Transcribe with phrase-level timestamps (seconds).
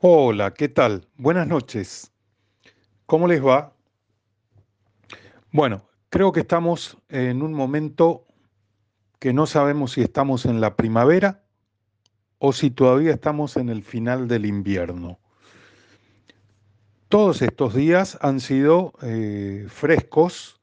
[0.00, 1.08] Hola, ¿qué tal?
[1.16, 2.12] Buenas noches.
[3.04, 3.72] ¿Cómo les va?
[5.50, 8.24] Bueno, creo que estamos en un momento
[9.18, 11.42] que no sabemos si estamos en la primavera
[12.38, 15.18] o si todavía estamos en el final del invierno.
[17.08, 20.60] Todos estos días han sido eh, frescos,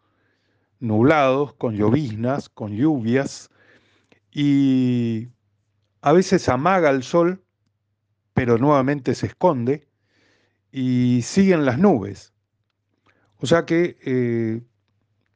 [0.79, 3.49] nublados, con lloviznas, con lluvias,
[4.31, 5.27] y
[5.99, 7.45] a veces amaga el sol
[8.36, 9.87] pero nuevamente se esconde
[10.69, 12.33] y siguen las nubes.
[13.37, 14.61] O sea que eh,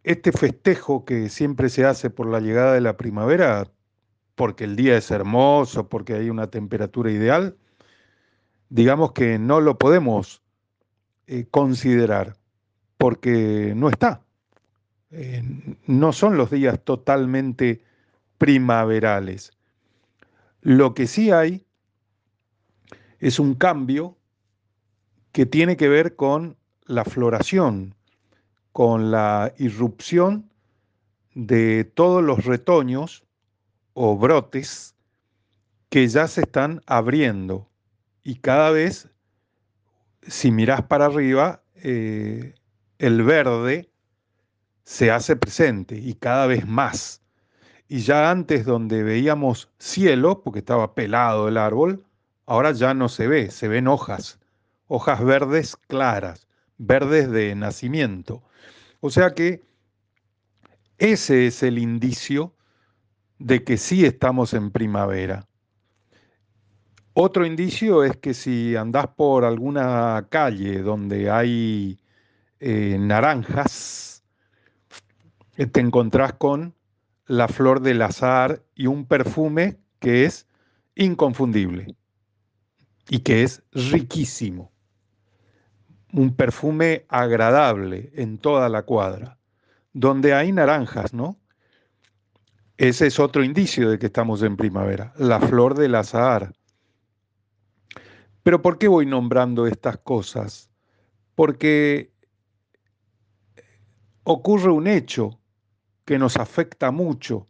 [0.03, 3.71] este festejo que siempre se hace por la llegada de la primavera,
[4.35, 7.57] porque el día es hermoso, porque hay una temperatura ideal,
[8.67, 10.43] digamos que no lo podemos
[11.27, 12.35] eh, considerar,
[12.97, 14.21] porque no está.
[15.11, 15.41] Eh,
[15.87, 17.81] no son los días totalmente
[18.37, 19.53] primaverales.
[20.61, 21.65] Lo que sí hay
[23.19, 24.17] es un cambio
[25.31, 27.95] que tiene que ver con la floración,
[28.71, 30.49] con la irrupción
[31.35, 33.23] de todos los retoños
[33.93, 34.95] o brotes
[35.89, 37.69] que ya se están abriendo
[38.23, 39.09] y cada vez,
[40.21, 42.53] si miras para arriba, eh,
[42.99, 43.89] el verde
[44.83, 47.21] se hace presente y cada vez más.
[47.87, 52.05] Y ya antes donde veíamos cielo, porque estaba pelado el árbol,
[52.49, 54.39] Ahora ya no se ve, se ven hojas,
[54.87, 56.47] hojas verdes claras,
[56.79, 58.41] verdes de nacimiento.
[59.01, 59.61] O sea que
[60.97, 62.55] ese es el indicio
[63.37, 65.47] de que sí estamos en primavera.
[67.13, 71.99] Otro indicio es que si andás por alguna calle donde hay
[72.59, 74.23] eh, naranjas,
[75.55, 76.73] eh, te encontrás con
[77.27, 80.47] la flor del azar y un perfume que es
[80.95, 81.98] inconfundible
[83.09, 84.71] y que es riquísimo.
[86.13, 89.37] Un perfume agradable en toda la cuadra,
[89.93, 91.37] donde hay naranjas, ¿no?
[92.77, 96.53] Ese es otro indicio de que estamos en primavera, la flor del azahar.
[98.43, 100.69] Pero ¿por qué voy nombrando estas cosas?
[101.35, 102.13] Porque
[104.23, 105.39] ocurre un hecho
[106.05, 107.47] que nos afecta mucho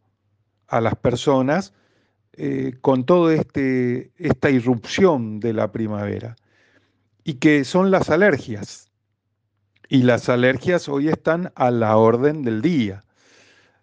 [0.67, 1.73] a las personas
[2.41, 6.37] eh, con toda este, esta irrupción de la primavera,
[7.25, 8.89] y que son las alergias.
[9.89, 13.03] Y las alergias hoy están a la orden del día.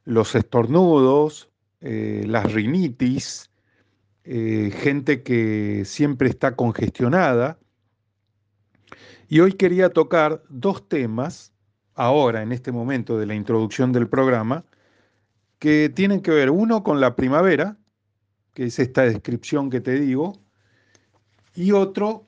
[0.06, 1.50] Los estornudos,
[1.82, 3.50] eh, las rinitis,
[4.24, 7.58] eh, gente que siempre está congestionada.
[9.28, 11.52] Y hoy quería tocar dos temas,
[11.94, 14.64] ahora en este momento de la introducción del programa,
[15.58, 17.76] que tienen que ver uno con la primavera
[18.56, 20.40] que es esta descripción que te digo,
[21.54, 22.26] y otro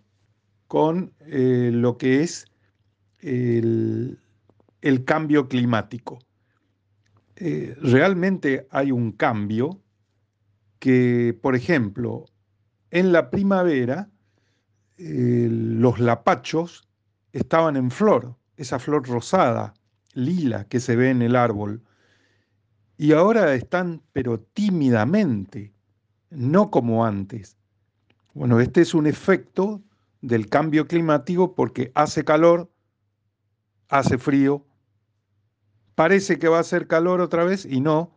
[0.66, 2.44] con eh, lo que es
[3.20, 4.18] el,
[5.06, 6.18] cambio climático.
[7.36, 9.80] Eh, realmente hay un cambio
[10.78, 12.26] que, por ejemplo,
[12.90, 14.10] en la primavera
[14.98, 16.86] eh, los lapachos
[17.32, 19.72] estaban en flor, esa flor rosada,
[20.12, 21.80] lila que se ve en el árbol,
[22.98, 25.72] y ahora están, pero tímidamente,
[26.30, 27.56] no como antes.
[28.34, 29.82] Bueno, este es un efecto
[30.20, 32.70] del cambio climático porque hace calor,
[33.88, 34.64] hace frío,
[35.94, 38.16] parece que va a hacer calor otra vez y no,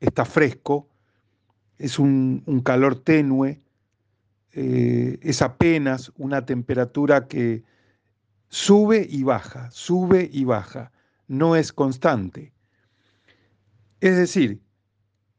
[0.00, 0.88] está fresco,
[1.78, 3.60] es un, calor tenue,
[4.52, 7.64] eh, es apenas una temperatura que
[8.48, 10.92] sube y baja, sube y baja,
[11.26, 12.52] no es constante.
[14.00, 14.60] Es decir,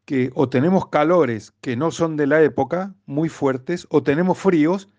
[0.09, 4.89] que o tenemos calores que no son de la época, muy fuertes, o tenemos fríos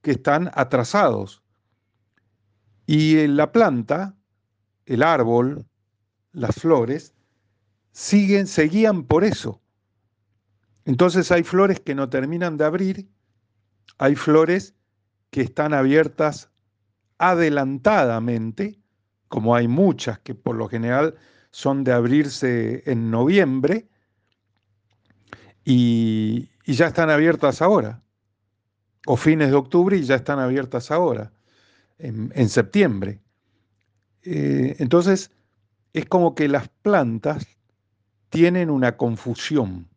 [0.00, 1.42] que están atrasados.
[2.86, 4.16] Y en la planta,
[4.86, 5.66] el árbol,
[6.32, 7.12] las flores,
[7.92, 9.60] siguen, seguían por eso.
[10.86, 13.08] Entonces hay flores que no terminan de abrir,
[13.98, 14.74] hay flores
[15.28, 16.48] que están abiertas
[17.18, 18.80] adelantadamente,
[19.28, 21.16] como hay muchas que por lo general
[21.50, 23.90] son de abrirse en noviembre,
[25.64, 28.02] y, ya están abiertas ahora,
[29.06, 31.32] o fines de octubre y ya están abiertas ahora,
[31.98, 33.20] en, septiembre.
[34.22, 35.30] Eh, entonces,
[35.92, 37.46] es como que las plantas
[38.30, 39.88] tienen una confusión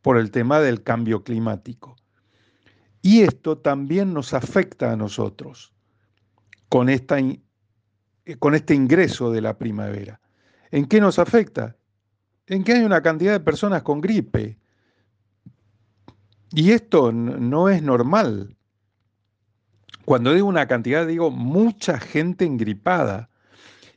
[0.00, 1.96] por el tema del cambio climático.
[3.02, 5.72] Y esto también nos afecta a nosotros
[6.68, 7.18] con, esta,
[8.38, 10.20] con este ingreso de la primavera.
[10.70, 11.76] ¿En qué nos afecta?
[12.46, 14.58] En que hay una cantidad de personas con gripe,
[16.52, 18.56] y esto no es normal.
[20.04, 23.30] Cuando digo una cantidad, digo mucha gente engripada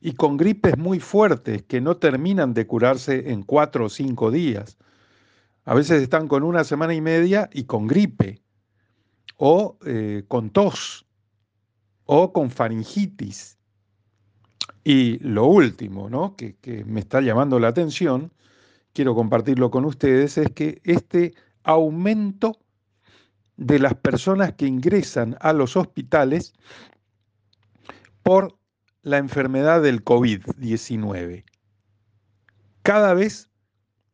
[0.01, 4.77] y con gripes muy fuertes que no terminan de curarse en cuatro o cinco días.
[5.65, 8.41] A veces están con una semana y media y con gripe,
[9.37, 11.05] o eh, con tos,
[12.05, 13.57] o con faringitis.
[14.83, 16.35] Y lo último, ¿no?
[16.35, 18.33] que, que me está llamando la atención,
[18.91, 22.59] quiero compartirlo con ustedes, es que este aumento
[23.57, 26.53] de las personas que ingresan a los hospitales
[28.23, 28.57] por
[29.01, 31.43] la enfermedad del COVID-19.
[32.81, 33.49] Cada vez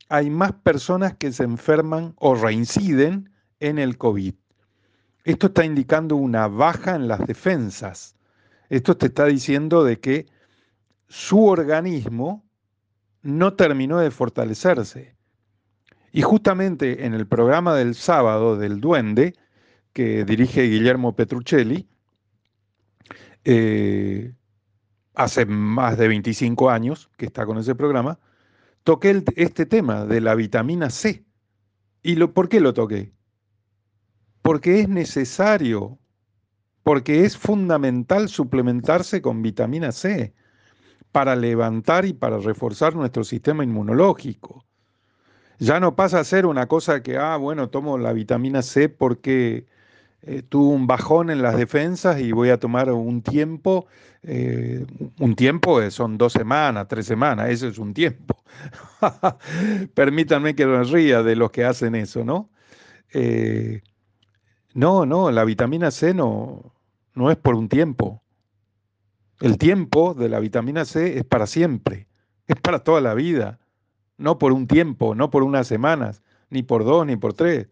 [0.10, 4.34] hay más personas que se enferman o reinciden en el COVID.
[5.24, 8.16] Esto está indicando una baja en las defensas.
[8.69, 10.25] Esto te está diciendo de que
[11.07, 12.44] su organismo
[13.22, 15.16] no terminó de fortalecerse.
[16.12, 19.36] Y justamente en el programa del sábado del Duende,
[19.94, 21.88] que dirige Guillermo Petruccelli,
[23.46, 24.34] eh,
[25.16, 28.20] hace más de 25 años que está con ese programa,
[28.84, 31.26] toqué este tema de la vitamina C.
[32.02, 33.14] ¿Y lo, por qué lo toqué?
[34.42, 36.00] Porque es necesario,
[36.84, 40.34] porque es fundamental suplementarse con vitamina C
[41.12, 44.66] para levantar y para reforzar nuestro sistema inmunológico.
[45.60, 49.66] Ya no pasa a ser una cosa que, ah, bueno, tomo la vitamina C porque
[50.22, 53.88] eh, tuve un bajón en las defensas y voy a tomar un tiempo,
[54.24, 54.86] eh,
[55.20, 58.42] un tiempo son dos semanas, tres semanas, eso es un tiempo.
[59.94, 62.50] Permítanme que me ría de los que hacen eso, ¿no?
[63.14, 63.82] Eh,
[64.74, 66.74] no, no, la vitamina C no,
[67.16, 68.24] no es por un tiempo.
[69.42, 72.08] El tiempo de la vitamina C es para siempre,
[72.48, 73.59] es para toda la vida,
[74.19, 77.68] no por un tiempo, no por unas semanas, ni por dos, ni por tres.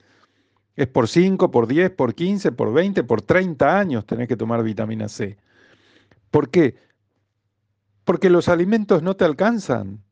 [0.76, 4.64] Es por 5, por 10, por 15, por 20, por 30 años tenés que tomar
[4.64, 5.38] vitamina C.
[6.32, 6.76] ¿Por qué?
[8.04, 10.04] Porque los alimentos no te alcanzan.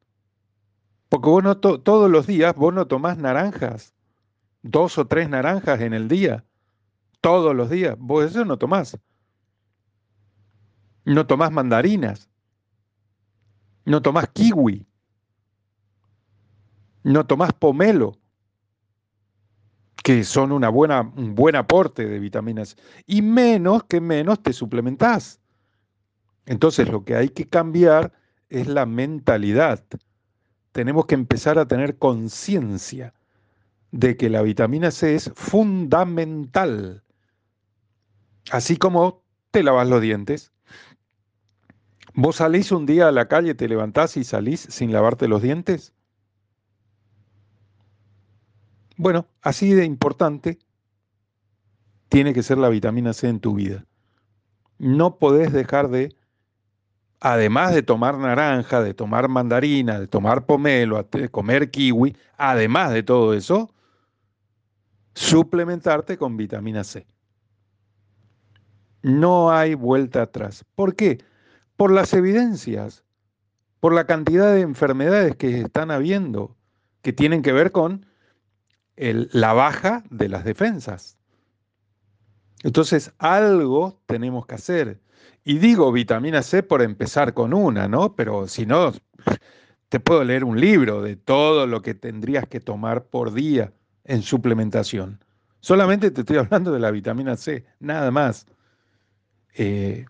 [1.07, 3.93] Porque vos no todos los días vos no tomás naranjas,
[4.63, 6.43] dos o tres naranjas en el día,
[7.21, 8.97] todos los días, vos eso no tomás.
[11.05, 12.27] No tomás mandarinas,
[13.85, 14.87] no tomás kiwi,
[17.05, 18.17] no tomás pomelo
[20.03, 25.39] que son una buena, un buen aporte de vitaminas, y menos que menos te suplementás.
[26.45, 28.11] Entonces lo que hay que cambiar
[28.49, 29.83] es la mentalidad.
[30.73, 33.15] Tenemos que empezar a tener conciencia
[33.91, 37.03] de que la vitamina C es fundamental.
[38.51, 40.51] Así como te lavas los dientes.
[42.13, 45.94] ¿Vos salís un día a la calle, te levantás y salís sin lavarte los dientes?
[48.97, 50.59] Bueno, así de importante
[52.09, 53.85] tiene que ser la vitamina C en tu vida.
[54.77, 56.15] No podés dejar de,
[57.19, 63.03] además de tomar naranja, de tomar mandarina, de tomar pomelo, de comer kiwi, además de
[63.03, 63.73] todo eso,
[65.13, 67.05] suplementarte con vitamina C.
[69.01, 70.65] No hay vuelta atrás.
[70.75, 71.23] ¿Por qué?
[71.77, 73.03] Por las evidencias,
[73.79, 76.55] por la cantidad de enfermedades que están habiendo,
[77.01, 78.05] que tienen que ver con
[78.97, 81.17] la baja de las defensas.
[82.63, 84.99] Entonces, algo tenemos que hacer.
[85.43, 88.15] Y digo vitamina C por empezar con una, ¿no?
[88.15, 88.93] Pero si no,
[89.89, 93.71] te puedo leer un libro de todo lo que tendrías que tomar por día
[94.03, 95.23] en suplementación.
[95.59, 98.47] Solamente te estoy hablando de la vitamina C, nada más.
[99.53, 100.05] Eh,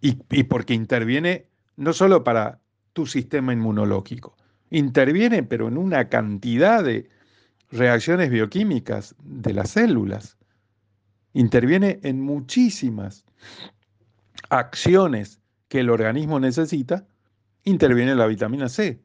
[0.00, 2.60] y, y porque interviene no solo para
[2.92, 4.36] tu sistema inmunológico,
[4.70, 7.08] interviene pero en una cantidad de,
[7.74, 10.38] reacciones bioquímicas de las células.
[11.32, 13.24] Interviene en muchísimas
[14.48, 17.04] acciones que el organismo necesita,
[17.64, 19.02] interviene la vitamina C.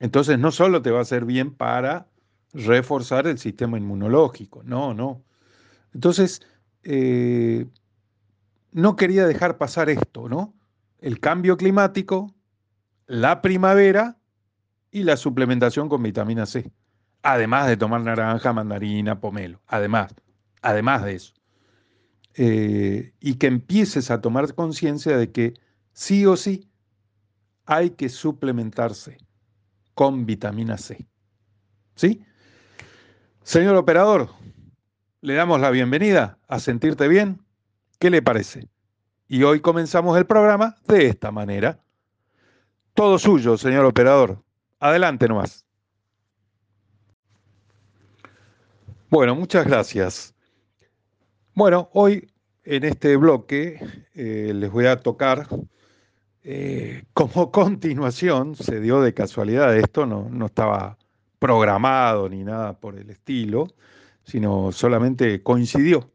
[0.00, 2.06] Entonces no solo te va a hacer bien para
[2.52, 5.24] reforzar el sistema inmunológico, no, no.
[5.94, 6.42] Entonces,
[6.82, 7.66] eh,
[8.72, 10.54] no quería dejar pasar esto, ¿no?
[11.00, 12.34] El cambio climático,
[13.06, 14.18] la primavera
[14.90, 16.70] y la suplementación con vitamina C
[17.24, 20.14] además de tomar naranja, mandarina, pomelo, además,
[20.60, 21.32] además de eso.
[22.34, 25.54] Eh, y que empieces a tomar conciencia de que
[25.92, 26.68] sí o sí
[27.64, 29.16] hay que suplementarse
[29.94, 31.08] con vitamina C.
[31.96, 32.22] ¿Sí?
[33.42, 34.28] Señor operador,
[35.22, 37.40] le damos la bienvenida a Sentirte Bien.
[37.98, 38.68] ¿Qué le parece?
[39.28, 41.80] Y hoy comenzamos el programa de esta manera.
[42.92, 44.44] Todo suyo, señor operador.
[44.78, 45.64] Adelante nomás.
[49.14, 50.34] Bueno, muchas gracias.
[51.54, 52.32] Bueno, hoy
[52.64, 53.78] en este bloque
[54.12, 55.46] eh, les voy a tocar
[56.42, 60.98] eh, como continuación, se dio de casualidad esto, no, no estaba
[61.38, 63.68] programado ni nada por el estilo,
[64.24, 66.10] sino solamente coincidió.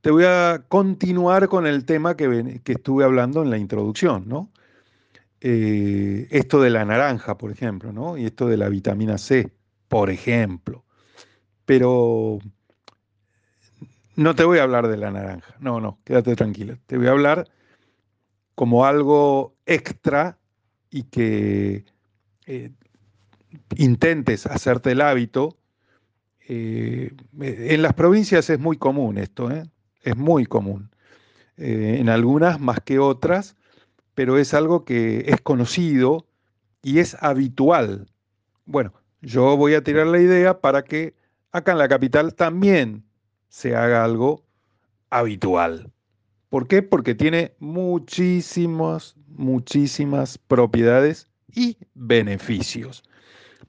[0.00, 4.50] Te voy a continuar con el tema que, que estuve hablando en la introducción, ¿no?
[5.42, 8.16] Eh, esto de la naranja, por ejemplo, ¿no?
[8.16, 9.52] Y esto de la vitamina C,
[9.88, 10.86] por ejemplo.
[11.70, 12.40] Pero
[14.16, 16.76] no te voy a hablar de la naranja, no, no, quédate tranquila.
[16.86, 17.48] Te voy a hablar
[18.56, 20.36] como algo extra
[20.90, 21.84] y que
[22.46, 22.72] eh,
[23.76, 25.58] intentes hacerte el hábito.
[26.48, 29.62] Eh, en las provincias es muy común esto, ¿eh?
[30.02, 30.90] es muy común.
[31.56, 33.54] en algunas más que otras,
[34.16, 36.26] pero es algo que es conocido
[36.82, 38.10] y es habitual.
[38.64, 41.19] Bueno, yo voy a tirar la idea para que
[41.52, 43.04] acá en la capital también
[43.48, 44.44] se haga algo
[45.10, 45.92] habitual.
[46.48, 46.82] ¿Por qué?
[46.82, 53.04] Porque tiene muchísimas, muchísimas propiedades y beneficios.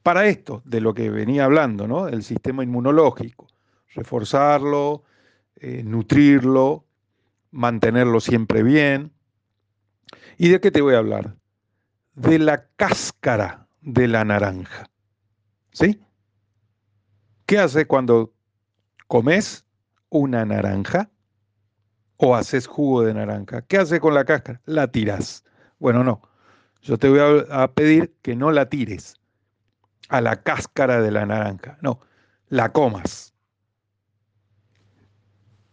[0.03, 2.07] Para esto, de lo que venía hablando, ¿no?
[2.07, 3.47] El sistema inmunológico,
[3.93, 5.03] reforzarlo,
[5.55, 6.85] eh, nutrirlo,
[7.51, 9.11] mantenerlo siempre bien.
[10.37, 11.35] ¿Y de qué te voy a hablar?
[12.15, 14.89] De la cáscara de la naranja.
[15.71, 16.01] ¿Sí?
[17.51, 18.33] ¿Qué hace cuando
[19.07, 19.65] comes
[20.07, 21.09] una naranja
[22.15, 23.61] o haces jugo de naranja.
[23.63, 24.61] ¿Qué haces con la cáscara?
[24.63, 25.43] La tiras.
[25.77, 26.21] Bueno, no.
[26.81, 29.17] Yo te voy a, pedir que no la tires
[30.07, 31.77] a la cáscara de la naranja.
[31.81, 31.99] No,
[32.47, 33.33] la comas.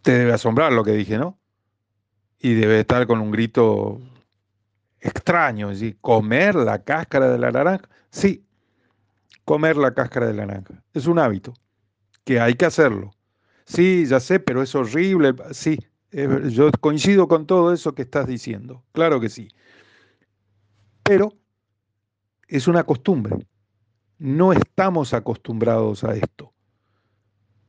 [0.01, 1.39] Te debe asombrar lo que dije, ¿no?
[2.39, 4.01] Y debe estar con un grito
[4.99, 5.95] extraño, ¿sí?
[6.01, 7.87] ¿Comer la cáscara de la naranja?
[8.09, 8.45] Sí,
[9.45, 10.83] comer la cáscara de la naranja.
[10.93, 11.53] Es un hábito
[12.29, 13.09] que hay que hacerlo.
[13.65, 15.33] Sí, ya sé, pero es horrible.
[15.49, 15.79] Sí,
[16.51, 18.83] yo coincido con todo eso que estás diciendo.
[18.91, 19.47] Claro que sí.
[21.01, 21.33] Pero
[22.47, 23.47] es una costumbre.
[24.19, 26.53] No estamos acostumbrados a esto.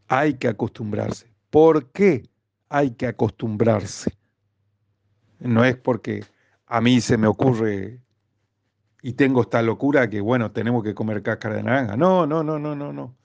[0.08, 1.32] Hay que acostumbrarse.
[1.48, 2.28] ¿Por qué
[2.68, 4.12] hay que acostumbrarse?
[5.38, 6.22] No es porque
[6.66, 7.98] a mí se me ocurre
[9.00, 11.96] y tengo esta locura que, bueno, tenemos que comer cáscara de naranja.
[11.96, 13.19] No, no, no, no, no, no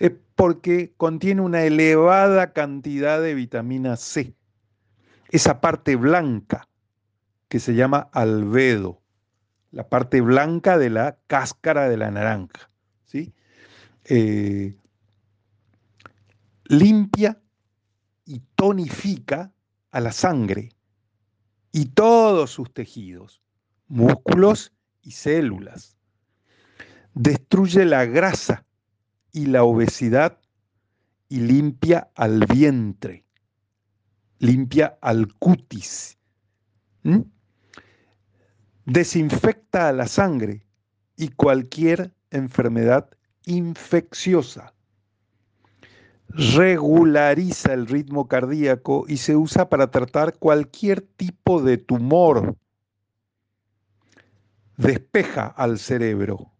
[0.00, 4.34] es porque contiene una elevada cantidad de vitamina C.
[5.28, 6.68] Esa parte blanca
[7.48, 9.02] que se llama albedo,
[9.70, 12.70] la parte blanca de la cáscara de la naranja.
[13.04, 13.34] ¿sí?
[14.06, 14.74] Eh,
[16.64, 17.38] limpia
[18.24, 19.52] y tonifica
[19.90, 20.70] a la sangre
[21.72, 23.42] y todos sus tejidos,
[23.86, 25.98] músculos y células.
[27.12, 28.64] Destruye la grasa
[29.32, 30.38] y la obesidad
[31.28, 33.24] y limpia al vientre,
[34.38, 36.18] limpia al cutis,
[38.84, 40.66] desinfecta a la sangre
[41.16, 43.10] y cualquier enfermedad
[43.44, 44.74] infecciosa,
[46.28, 52.56] regulariza el ritmo cardíaco y se usa para tratar cualquier tipo de tumor,
[54.76, 56.50] despeja al cerebro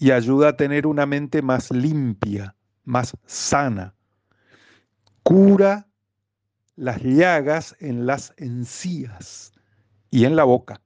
[0.00, 3.94] y ayuda a tener una mente más limpia, más sana.
[5.22, 5.86] Cura
[6.74, 9.52] las llagas en las encías
[10.10, 10.80] y en la boca.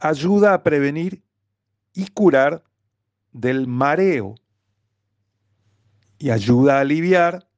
[0.00, 1.22] Ayuda a prevenir
[1.94, 2.64] y curar
[3.30, 4.34] del mareo
[6.18, 7.48] y ayuda a aliviar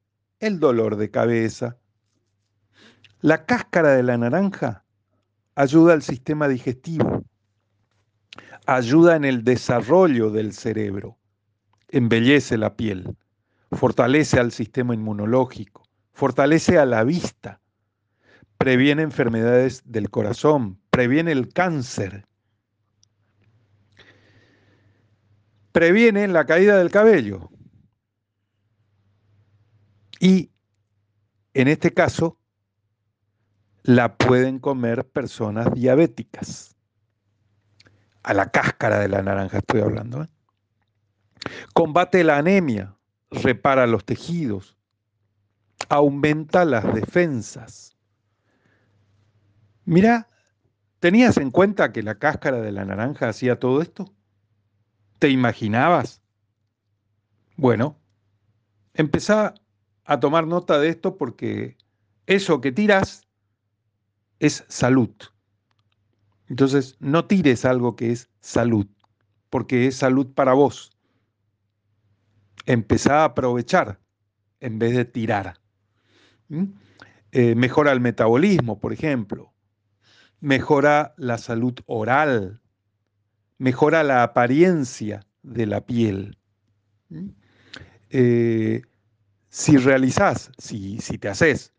[0.40, 1.78] el dolor de cabeza.
[3.22, 4.84] La cáscara de la naranja
[5.54, 7.21] ayuda al sistema digestivo
[8.66, 11.18] ayuda en el desarrollo del cerebro,
[11.88, 13.16] embellece la piel,
[13.72, 17.60] fortalece al sistema inmunológico, fortalece a la vista,
[18.58, 22.26] previene enfermedades del corazón, previene el cáncer,
[25.72, 27.50] previene la caída del cabello.
[30.20, 30.52] Y
[31.54, 32.38] en este caso,
[33.82, 36.71] la pueden comer personas diabéticas
[38.22, 40.22] a la cáscara de la naranja estoy hablando.
[40.22, 40.28] ¿eh?
[41.74, 42.96] Combate la anemia,
[43.30, 44.76] repara los tejidos,
[45.88, 47.96] aumenta las defensas.
[49.84, 50.28] Mira,
[51.00, 54.12] ¿tenías en cuenta que la cáscara de la naranja hacía todo esto?
[55.18, 56.22] ¿Te imaginabas?
[57.56, 57.96] Bueno,
[58.94, 59.54] empezá
[60.04, 61.76] a tomar nota de esto porque
[62.26, 63.26] eso que tiras
[64.38, 65.10] es salud.
[66.48, 68.86] Entonces, no tires algo que es salud,
[69.50, 70.90] porque es salud para vos.
[72.66, 74.00] Empezá a aprovechar
[74.60, 75.60] en vez de tirar.
[77.32, 79.52] Eh, mejora el metabolismo, por ejemplo.
[80.40, 82.60] Mejora la salud oral.
[83.58, 86.38] Mejora la apariencia de la piel.
[88.10, 88.82] Eh,
[89.48, 91.72] si realizás, si, si te haces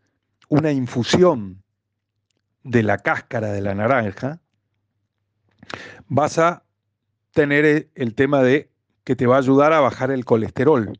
[0.48, 1.62] una infusión
[2.62, 4.40] de la cáscara de la naranja,
[6.08, 6.64] vas a
[7.32, 8.70] tener el tema de
[9.04, 10.98] que te va a ayudar a bajar el colesterol,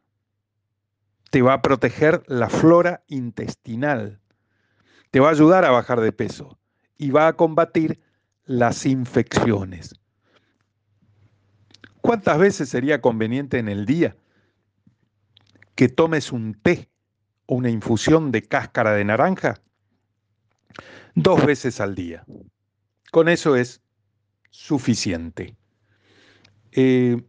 [1.30, 4.20] te va a proteger la flora intestinal,
[5.10, 6.58] te va a ayudar a bajar de peso
[6.98, 8.00] y va a combatir
[8.44, 9.94] las infecciones.
[12.00, 14.16] ¿Cuántas veces sería conveniente en el día
[15.74, 16.90] que tomes un té
[17.46, 19.60] o una infusión de cáscara de naranja?
[21.14, 22.24] Dos veces al día.
[23.10, 23.83] Con eso es
[24.54, 25.56] suficiente.
[26.70, 27.20] Eh,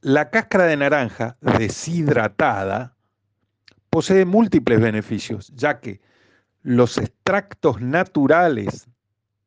[0.00, 2.96] la cáscara de naranja deshidratada
[3.90, 6.00] posee múltiples beneficios, ya que
[6.62, 8.88] los extractos naturales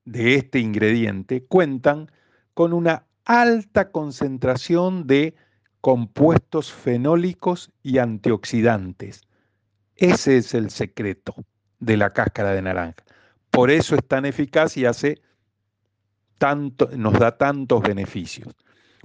[0.05, 2.09] de este ingrediente cuentan
[2.53, 5.35] con una alta concentración de
[5.81, 9.21] compuestos fenólicos y antioxidantes.
[9.97, 11.35] Ese es el secreto
[11.79, 13.03] de la cáscara de naranja.
[13.51, 15.21] Por eso es tan eficaz y hace
[16.97, 18.55] nos da tantos beneficios.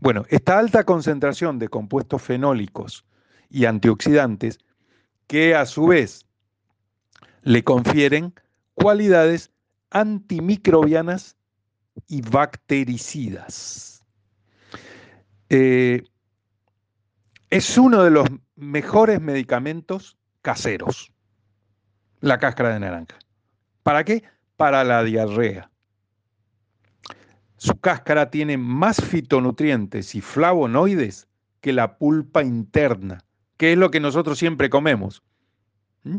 [0.00, 3.05] Bueno, esta alta concentración de compuestos fenólicos
[3.50, 4.59] y antioxidantes,
[5.26, 6.26] que a su vez
[7.43, 8.35] le confieren
[8.75, 9.50] cualidades
[9.91, 11.37] antimicrobianas
[12.09, 14.05] y bactericidas.
[15.49, 16.03] Eh,
[17.50, 21.12] es uno de los mejores medicamentos caseros,
[22.21, 23.17] la cáscara de naranja.
[23.83, 24.25] ¿Para qué?
[24.57, 25.71] Para la diarrea.
[27.64, 31.28] Su cáscara tiene más fitonutrientes y flavonoides
[31.62, 33.25] que la pulpa interna,
[33.56, 35.23] que es lo que nosotros siempre comemos.
[36.02, 36.18] ¿Mm?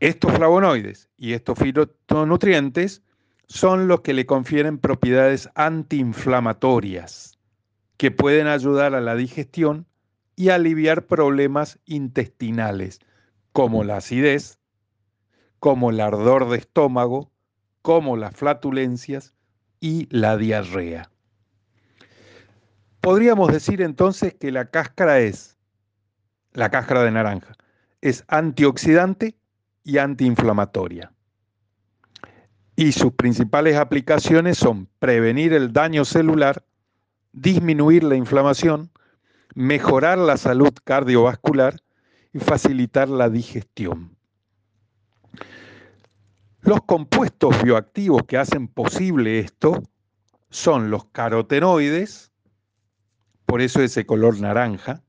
[0.00, 3.02] Estos flavonoides y estos fitonutrientes
[3.46, 7.38] son los que le confieren propiedades antiinflamatorias,
[7.98, 9.84] que pueden ayudar a la digestión
[10.34, 13.00] y aliviar problemas intestinales,
[13.52, 14.58] como la acidez,
[15.58, 17.30] como el ardor de estómago,
[17.82, 19.34] como las flatulencias
[19.80, 21.10] y la diarrea.
[23.00, 25.56] Podríamos decir entonces que la cáscara es,
[26.52, 27.54] la cáscara de naranja,
[28.00, 29.36] es antioxidante
[29.84, 31.12] y antiinflamatoria.
[32.76, 36.64] Y sus principales aplicaciones son prevenir el daño celular,
[37.32, 38.90] disminuir la inflamación,
[39.54, 41.80] mejorar la salud cardiovascular
[42.32, 44.17] y facilitar la digestión.
[46.68, 49.82] Los compuestos bioactivos que hacen posible esto
[50.50, 52.30] son los carotenoides,
[53.46, 55.02] por eso ese color naranja,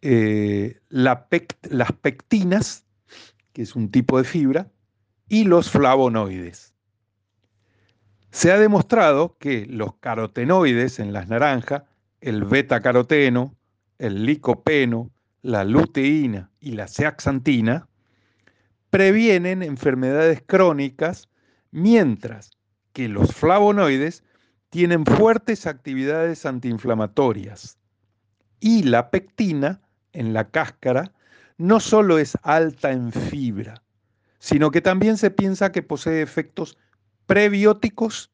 [0.00, 2.86] eh, las pectinas,
[3.52, 4.70] que es un tipo de fibra,
[5.28, 6.72] y los flavonoides.
[8.30, 11.82] Se ha demostrado que los carotenoides en las naranjas,
[12.22, 13.54] el beta-caroteno,
[13.98, 15.10] el licopeno,
[15.42, 17.86] la luteína y la zeaxantina,
[18.94, 21.28] previenen enfermedades crónicas,
[21.72, 22.52] mientras
[22.92, 24.22] que los flavonoides
[24.70, 27.76] tienen fuertes actividades antiinflamatorias.
[28.60, 29.80] Y la pectina
[30.12, 31.10] en la cáscara
[31.58, 33.82] no solo es alta en fibra,
[34.38, 36.78] sino que también se piensa que posee efectos
[37.26, 38.30] prebióticos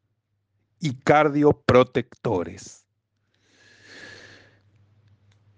[0.79, 2.85] y cardioprotectores.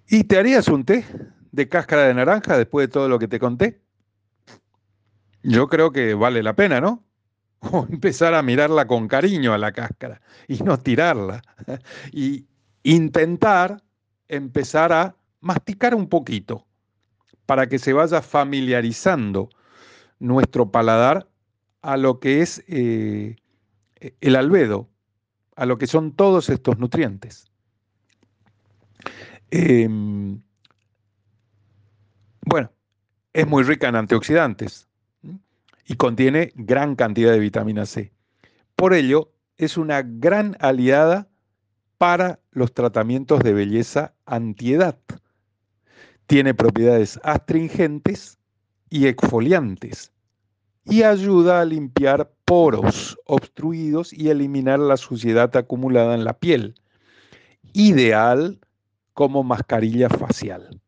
[0.06, 1.04] ¿Y te harías un té
[1.50, 3.82] de cáscara de naranja después de todo lo que te conté?
[5.42, 7.04] Yo creo que vale la pena, ¿no?
[7.72, 11.42] O empezar a mirarla con cariño a la cáscara y no tirarla.
[12.12, 12.46] Y
[12.82, 13.82] intentar
[14.28, 16.66] empezar a masticar un poquito
[17.46, 19.50] para que se vaya familiarizando
[20.18, 21.28] nuestro paladar
[21.82, 23.36] a lo que es eh,
[24.20, 24.88] el albedo,
[25.56, 27.50] a lo que son todos estos nutrientes.
[29.50, 30.40] Em,
[32.46, 32.72] bueno,
[33.32, 34.88] es muy rica en antioxidantes
[35.86, 38.12] y contiene gran cantidad de vitamina C.
[38.76, 41.28] Por ello, es una gran aliada
[41.98, 44.98] para los tratamientos de belleza antiedad.
[46.26, 48.38] Tiene propiedades astringentes
[48.90, 50.12] y exfoliantes
[50.84, 56.74] y ayuda a limpiar poros obstruidos y eliminar la suciedad acumulada en la piel.
[57.72, 58.58] Ideal
[59.14, 60.82] como mascarilla facial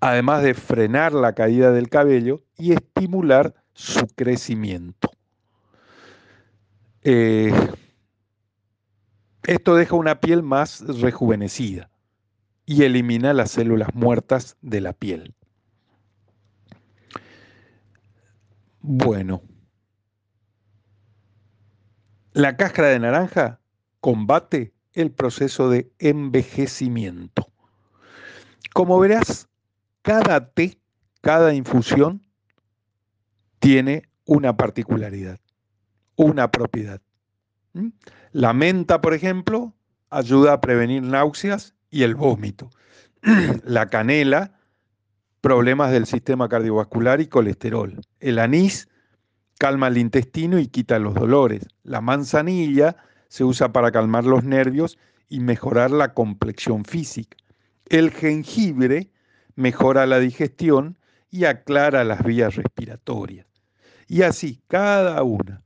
[0.00, 5.10] además de frenar la caída del cabello y estimular su crecimiento.
[7.02, 7.52] Eh,
[9.44, 11.90] esto deja una piel más rejuvenecida
[12.64, 15.34] y elimina las células muertas de la piel.
[18.80, 19.42] Bueno,
[22.32, 23.60] la cáscara de naranja
[24.00, 27.46] combate el proceso de envejecimiento.
[28.72, 29.48] Como verás,
[30.06, 30.78] cada té,
[31.20, 32.22] cada infusión
[33.58, 35.40] tiene una particularidad,
[36.14, 37.00] una propiedad.
[38.30, 39.74] La menta, por ejemplo,
[40.10, 42.70] ayuda a prevenir náuseas y el vómito.
[43.64, 44.52] La canela,
[45.40, 48.00] problemas del sistema cardiovascular y colesterol.
[48.20, 48.88] El anís
[49.58, 51.66] calma el intestino y quita los dolores.
[51.82, 52.96] La manzanilla
[53.28, 57.36] se usa para calmar los nervios y mejorar la complexión física.
[57.88, 59.10] El jengibre
[59.56, 60.98] mejora la digestión
[61.30, 63.46] y aclara las vías respiratorias.
[64.06, 65.62] Y así, cada una.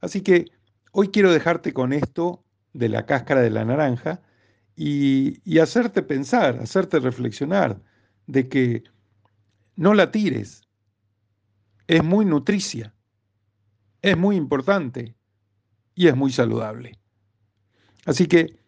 [0.00, 0.46] Así que
[0.92, 4.22] hoy quiero dejarte con esto de la cáscara de la naranja
[4.74, 7.80] y, y hacerte pensar, hacerte reflexionar
[8.26, 8.84] de que
[9.76, 10.62] no la tires.
[11.86, 12.94] Es muy nutricia,
[14.02, 15.14] es muy importante
[15.94, 16.98] y es muy saludable.
[18.06, 18.58] Así que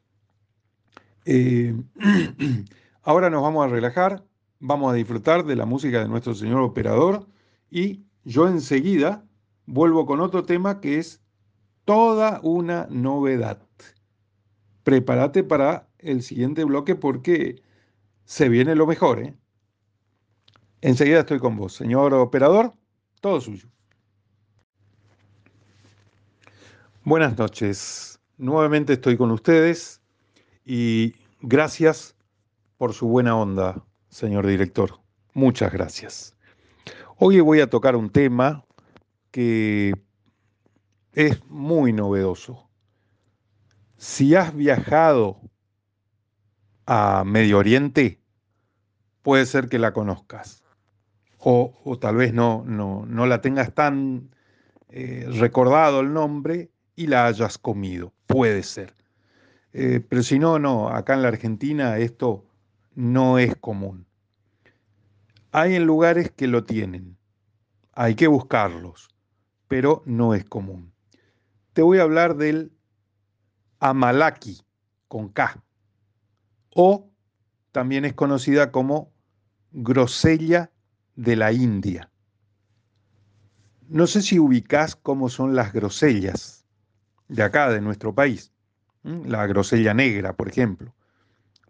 [1.24, 1.74] eh,
[3.02, 4.24] ahora nos vamos a relajar,
[4.60, 7.26] vamos a disfrutar de la música de nuestro señor operador
[7.70, 9.24] y yo enseguida
[9.66, 11.20] vuelvo con otro tema que es
[11.84, 13.66] toda una novedad.
[14.84, 17.62] Prepárate para el siguiente bloque porque
[18.24, 19.20] se viene lo mejor.
[19.20, 19.34] ¿eh?
[20.82, 22.72] Enseguida estoy con vos, señor operador,
[23.20, 23.68] todo suyo.
[27.02, 28.20] Buenas noches.
[28.36, 30.02] Nuevamente estoy con ustedes
[30.64, 32.14] y gracias
[32.76, 35.00] por su buena onda, señor director.
[35.32, 36.36] Muchas gracias.
[37.16, 38.64] Hoy voy a tocar un tema
[39.30, 39.94] que
[41.14, 42.68] es muy novedoso.
[43.96, 45.40] Si has viajado
[46.86, 48.20] a Medio Oriente,
[49.22, 50.62] puede ser que la conozcas.
[51.38, 54.34] O, tal vez no, no, no, la tengas tan
[54.90, 56.70] eh, recordado el nombre,
[57.00, 58.12] y la hayas comido.
[58.26, 58.92] Puede ser.
[59.72, 62.44] Eh, pero si no, no, acá en la Argentina esto
[63.00, 64.06] no es común.
[65.52, 67.16] Hay en lugares que lo tienen,
[67.92, 69.08] hay que buscarlos,
[69.68, 70.92] pero no es común.
[71.72, 72.72] Te voy a hablar del
[73.78, 74.60] amalaki
[75.08, 75.62] con K,
[76.74, 77.10] o
[77.72, 79.10] también es conocida como
[79.72, 80.70] grosella
[81.16, 82.10] de la India.
[83.88, 86.66] No sé si ubicás cómo son las grosellas
[87.28, 88.52] de acá, de nuestro país.
[89.02, 90.94] La grosella negra, por ejemplo.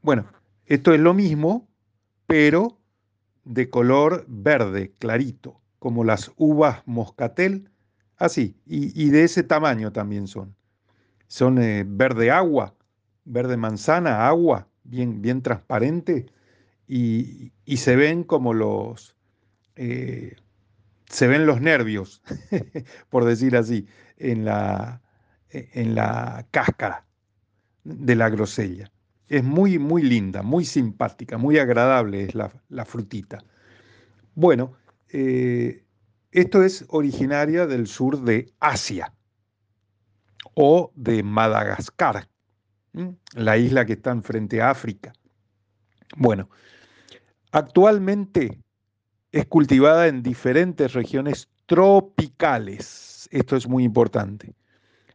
[0.03, 0.27] Bueno,
[0.71, 1.69] esto es lo mismo,
[2.29, 2.79] pero
[3.45, 7.69] de color verde, clarito, como las uvas moscatel,
[8.17, 10.55] así, y, de ese tamaño también son.
[11.27, 12.77] Son eh, verde agua,
[13.25, 16.27] verde manzana, agua, bien, bien transparente,
[16.87, 19.17] y, se ven como los,
[19.75, 20.37] eh,
[21.07, 22.23] se ven los nervios,
[23.09, 25.03] por decir así, en la,
[25.51, 27.07] en la cáscara
[27.83, 28.89] de la grosella.
[29.31, 33.39] Es muy, muy linda, muy simpática, muy agradable es la, frutita.
[34.35, 34.75] Bueno,
[35.09, 35.85] eh,
[36.33, 39.15] esto es originaria del sur de Asia
[40.55, 42.29] o de Madagascar,
[43.35, 45.13] la isla que está enfrente a África.
[46.17, 46.51] Bueno,
[47.53, 48.59] actualmente
[49.31, 53.29] es cultivada en diferentes regiones tropicales.
[53.31, 54.57] Esto es muy importante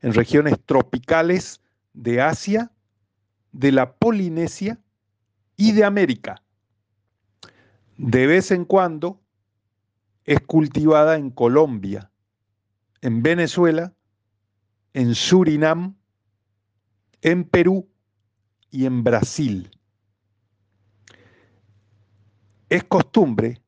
[0.02, 1.60] en regiones tropicales
[1.94, 2.72] de Asia,
[3.56, 4.78] de la Polinesia
[5.56, 6.42] y de América.
[7.98, 9.22] De vez en cuando
[10.26, 12.12] es cultivada en Colombia,
[13.02, 13.94] en Venezuela,
[14.94, 15.96] en Surinam,
[17.22, 17.88] en Perú
[18.72, 19.72] y en Brasil.
[22.68, 23.62] Es costumbre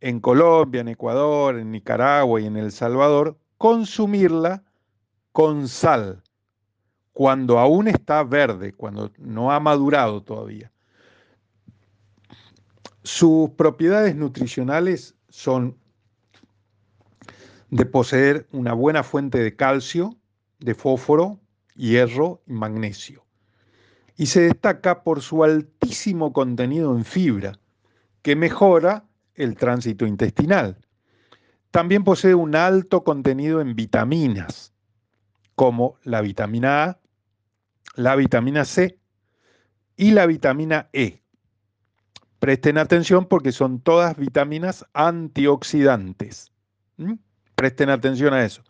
[0.00, 4.64] en Colombia, en Ecuador, en Nicaragua y en El Salvador consumirla
[5.32, 6.22] con sal,
[7.14, 10.70] cuando aún está verde, cuando no ha madurado todavía.
[13.04, 15.78] Sus propiedades nutricionales son
[17.70, 20.16] de poseer una buena fuente de calcio,
[20.58, 21.38] de fósforo,
[21.74, 23.24] hierro y magnesio.
[24.16, 27.58] Y se destaca por su altísimo contenido en fibra,
[28.22, 30.78] que mejora el tránsito intestinal.
[31.70, 34.72] También posee un alto contenido en vitaminas,
[35.54, 37.00] como la vitamina A,
[37.94, 38.98] la vitamina C
[39.96, 41.22] y la vitamina E.
[42.38, 46.52] Presten atención porque son todas vitaminas antioxidantes.
[47.54, 48.62] Presten atención a eso.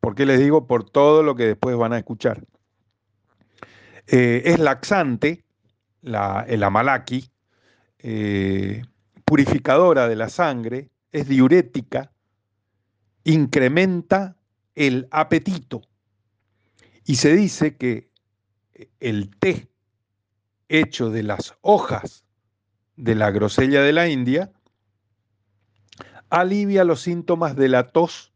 [0.00, 0.66] porque les digo?
[0.66, 2.44] Por todo lo que después van a escuchar.
[4.06, 5.44] Eh, es laxante,
[6.02, 7.28] el amalaki,
[7.98, 8.82] eh,
[9.24, 12.12] purificadora de la sangre, es diurética
[13.28, 14.36] incrementa
[14.74, 15.82] el apetito.
[17.04, 18.10] Y se dice que
[19.00, 19.70] el té
[20.68, 22.24] hecho de las hojas
[22.96, 24.52] de la grosella de la India
[26.30, 28.32] alivia los síntomas de la tos,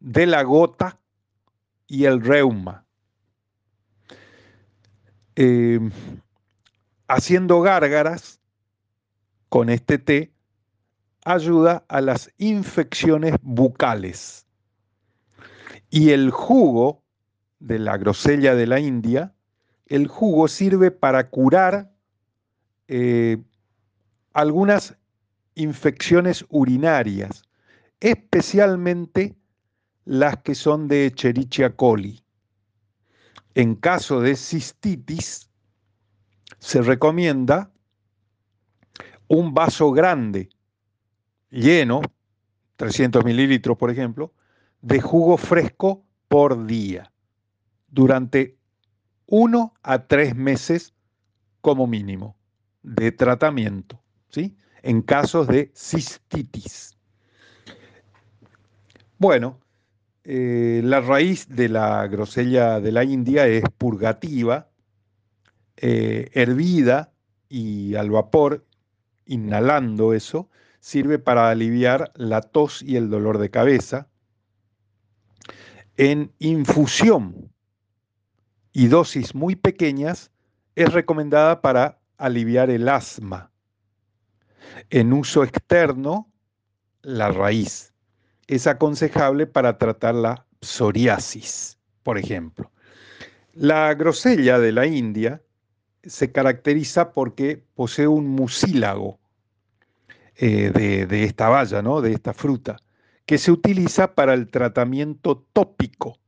[0.00, 1.00] de la gota
[1.86, 2.86] y el reuma.
[5.36, 5.80] Eh,
[7.08, 8.40] haciendo gárgaras
[9.48, 10.32] con este té
[11.24, 14.46] ayuda a las infecciones bucales.
[15.90, 17.02] Y el jugo
[17.58, 19.34] de la grosella de la India,
[19.86, 21.92] el jugo sirve para curar
[22.88, 23.38] eh,
[24.32, 24.96] algunas
[25.54, 27.44] infecciones urinarias,
[28.00, 29.36] especialmente
[30.04, 32.22] las que son de Echerichia coli.
[33.54, 35.48] En caso de cistitis,
[36.58, 37.70] se recomienda
[39.28, 40.48] un vaso grande,
[41.50, 42.02] lleno,
[42.76, 44.32] 300 mililitros por ejemplo,
[44.82, 47.12] de jugo fresco por día,
[47.88, 48.58] durante
[49.26, 50.94] uno a tres meses
[51.60, 52.36] como mínimo
[52.82, 54.56] de tratamiento, ¿sí?
[54.82, 56.96] En casos de cistitis.
[59.18, 59.60] Bueno,
[60.24, 64.68] eh, la raíz de la grosella de la India es purgativa,
[65.76, 67.12] eh, hervida
[67.48, 68.66] y al vapor,
[69.24, 74.08] inhalando eso, sirve para aliviar la tos y el dolor de cabeza.
[75.96, 77.53] En infusión
[78.74, 80.30] y dosis muy pequeñas
[80.74, 83.50] es recomendada para aliviar el asma.
[84.90, 86.30] En uso externo,
[87.02, 87.94] la raíz
[88.48, 92.70] es aconsejable para tratar la psoriasis, por ejemplo.
[93.52, 95.40] La grosella de la India
[96.02, 99.20] se caracteriza porque posee un mucílago
[100.34, 100.70] eh,
[101.08, 102.00] de, esta valla, ¿no?
[102.00, 102.76] de esta fruta,
[103.24, 106.18] que se utiliza para el tratamiento tópico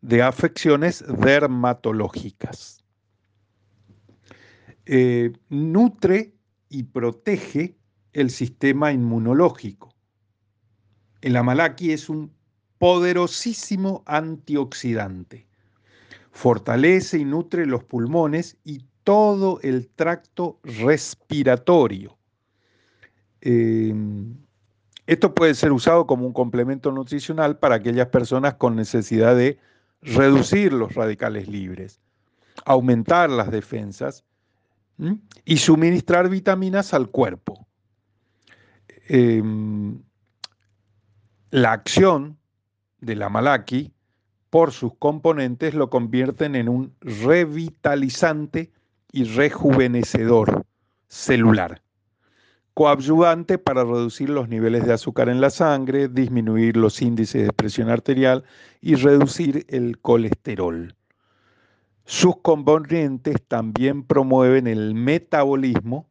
[0.00, 2.82] de afecciones dermatológicas.
[4.86, 6.34] Eh, nutre
[6.68, 7.76] y protege
[8.12, 9.94] el sistema inmunológico.
[11.20, 12.32] El amalaki es un
[12.78, 15.46] poderosísimo antioxidante.
[16.32, 22.16] Fortalece y nutre los pulmones y todo el tracto respiratorio.
[23.42, 23.94] Eh,
[25.06, 29.58] esto puede ser usado como un complemento nutricional para aquellas personas con necesidad de
[30.02, 32.00] reducir los radicales libres,
[32.64, 34.24] aumentar las defensas
[35.44, 37.66] y suministrar vitaminas al cuerpo.
[39.08, 40.02] Em,
[41.50, 42.38] la acción
[43.00, 43.92] de la malaki
[44.50, 48.72] por sus componentes lo convierten en un revitalizante
[49.12, 50.66] y rejuvenecedor
[51.08, 51.82] celular,
[52.80, 57.90] coadyuvante para reducir los niveles de azúcar en la sangre, disminuir los índices de presión
[57.90, 58.42] arterial
[58.80, 60.96] y reducir el colesterol.
[62.06, 66.08] Sus componentes también promueven el metabolismo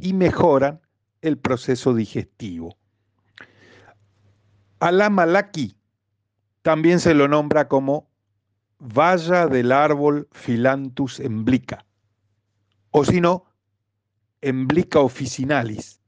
[0.00, 0.80] y mejoran
[1.20, 2.76] el proceso digestivo.
[4.78, 5.74] A la malaki
[6.62, 8.08] también se lo nombra como
[8.78, 11.84] valla del árbol Philanthus emblica,
[12.92, 13.46] o si no,
[14.42, 16.00] emblica officinalis,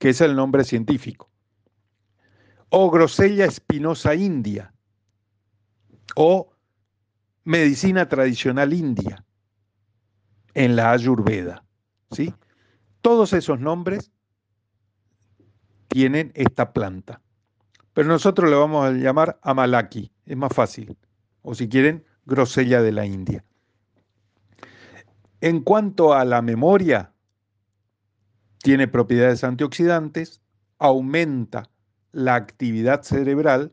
[0.00, 1.30] que es el nombre científico,
[2.70, 4.72] o grosella espinosa india,
[6.16, 6.50] o
[7.44, 9.22] medicina tradicional india,
[10.54, 11.62] en la Ayurveda.
[12.12, 12.34] ¿sí?
[13.02, 14.10] Todos esos nombres
[15.88, 17.20] tienen esta planta.
[17.92, 20.96] Pero nosotros le vamos a llamar amalaki, es más fácil.
[21.42, 23.44] O si quieren, grosella de la India.
[25.42, 27.09] En cuanto a la memoria,
[28.62, 30.40] tiene propiedades antioxidantes,
[30.78, 31.70] aumenta
[32.12, 33.72] la actividad cerebral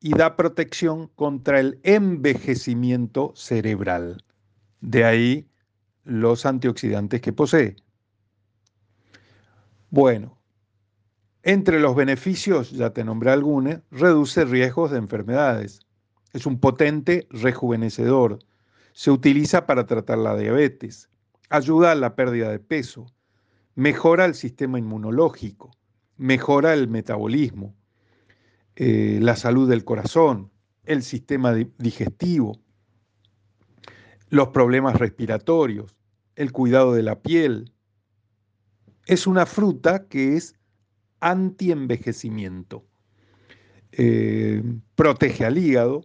[0.00, 4.24] y da protección contra el envejecimiento cerebral.
[4.80, 5.48] De ahí
[6.04, 7.76] los antioxidantes que posee.
[9.90, 10.38] Bueno,
[11.42, 15.80] entre los beneficios, ya te nombré algunos, reduce riesgos de enfermedades.
[16.32, 18.38] Es un potente rejuvenecedor.
[18.92, 21.08] Se utiliza para tratar la diabetes.
[21.48, 23.06] Ayuda a la pérdida de peso.
[23.78, 25.70] Mejora el sistema inmunológico.
[26.16, 27.76] Mejora el metabolismo
[28.74, 30.50] eh, la salud del corazón,
[30.84, 32.60] el sistema digestivo,
[34.30, 35.94] los problemas respiratorios,
[36.34, 37.72] el cuidado de la piel.
[39.06, 40.56] Es una fruta que es
[41.20, 42.84] anti-envejecimiento.
[43.92, 44.60] Eh,
[44.96, 46.04] protege al hígado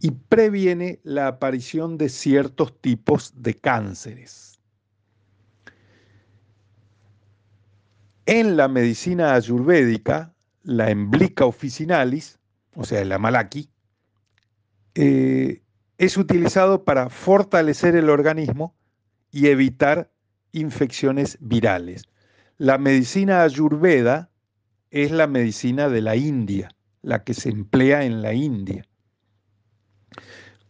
[0.00, 4.51] y previene la aparición de ciertos tipos de cánceres.
[8.26, 10.32] En la medicina ayurvédica
[10.62, 12.38] la emblica officinalis,
[12.76, 13.68] o sea, el amalaki,
[14.94, 15.62] eh,
[15.98, 18.74] es utilizado para fortalecer el organismo
[19.32, 20.12] y evitar
[20.52, 22.04] infecciones virales.
[22.58, 24.30] La medicina ayurveda
[24.90, 26.68] es la medicina de la India,
[27.00, 28.86] la que se emplea en la India.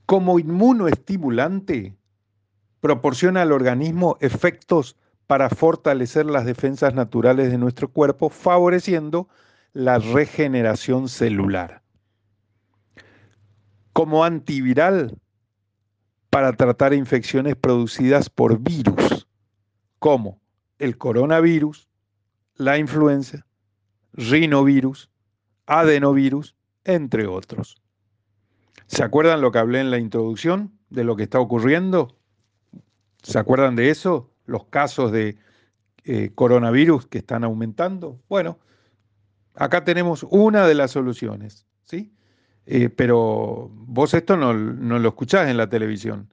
[0.07, 1.97] Como inmunoestimulante,
[2.81, 4.97] proporciona al organismo efectos
[5.33, 9.31] para fortalecer las defensas naturales de nuestro cuerpo, favoreciendo
[9.73, 11.81] la regeneración celular.
[13.95, 15.18] Como antiviral,
[16.29, 19.27] para tratar infecciones producidas por virus,
[19.99, 20.38] como
[20.79, 21.88] el coronavirus,
[22.57, 23.47] la influenza,
[24.12, 25.09] rinovirus,
[25.64, 27.81] adenovirus, entre otros.
[28.87, 32.18] ¿Se acuerdan lo que hablé en la introducción de lo que está ocurriendo?
[33.23, 34.32] ¿Se acuerdan de eso?
[34.45, 35.37] Los casos de
[36.05, 38.21] eh, coronavirus que están aumentando.
[38.29, 38.59] Bueno,
[39.55, 42.13] acá tenemos una de las soluciones, ¿sí?
[42.67, 46.33] Eh, pero vos esto no, no lo escuchás en la televisión,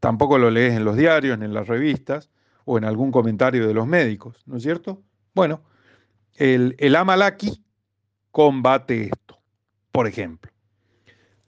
[0.00, 2.30] tampoco lo lees en los diarios, en las revistas
[2.66, 5.02] o en algún comentario de los médicos, ¿no es cierto?
[5.34, 5.62] Bueno,
[6.36, 7.62] el, el amalaki
[8.30, 9.38] combate esto,
[9.92, 10.50] por ejemplo.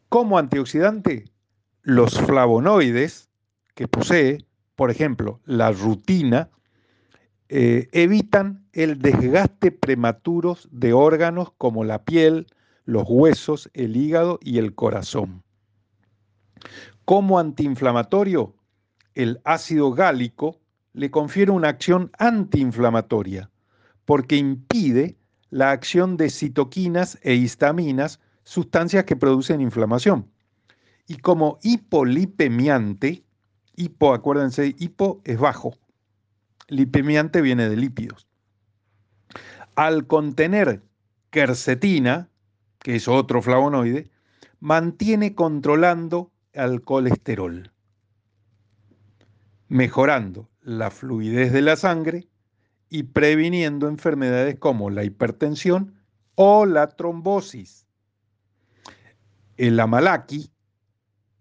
[0.08, 1.24] Como antioxidante,
[1.82, 3.28] los flavonoides
[3.74, 4.45] que posee,
[4.76, 6.50] por ejemplo, la rutina,
[7.48, 12.46] eh, evitan el desgaste prematuro de órganos como la piel,
[12.84, 15.42] los huesos, el hígado y el corazón.
[17.04, 18.54] Como antiinflamatorio,
[19.14, 20.60] el ácido gálico
[20.92, 23.50] le confiere una acción antiinflamatoria
[24.04, 25.16] porque impide
[25.50, 30.30] la acción de citoquinas e histaminas, sustancias que producen inflamación.
[31.06, 33.25] Y como hipolipemiante,
[33.76, 35.74] hipo, acuérdense, hipo es bajo,
[36.68, 38.26] lipemiante viene de lípidos.
[39.74, 40.82] Al contener
[41.30, 42.30] quercetina,
[42.78, 44.10] que es otro flavonoide,
[44.60, 47.72] mantiene controlando al colesterol,
[49.68, 52.28] mejorando la fluidez de la sangre
[52.88, 55.94] y previniendo enfermedades como la hipertensión
[56.34, 57.86] o la trombosis.
[59.56, 60.50] El amalaki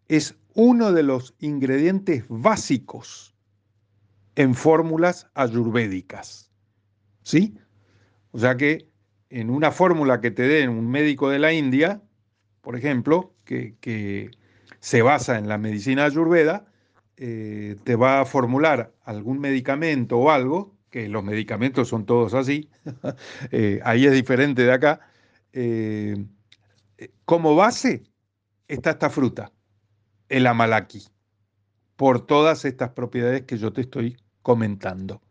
[0.08, 3.36] es uno de los ingredientes básicos
[4.36, 6.50] en fórmulas ayurvédicas.
[7.24, 7.58] ¿Sí?
[8.32, 8.90] O sea que
[9.30, 12.02] en una fórmula que te den un médico de la India,
[12.62, 14.32] por ejemplo, que,
[14.80, 16.68] se basa en la medicina ayurveda,
[17.18, 22.70] eh, te va a formular algún medicamento o algo, que los medicamentos son todos así,
[23.52, 25.00] eh, ahí es diferente de acá,
[25.54, 26.26] eh,
[27.26, 28.04] como base
[28.68, 29.52] está esta fruta,
[30.36, 31.08] el amalaki,
[31.96, 35.22] por todas estas propiedades que yo te estoy comentando.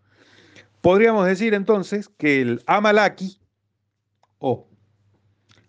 [0.80, 3.38] Podríamos decir entonces que el amalaki
[4.38, 4.66] o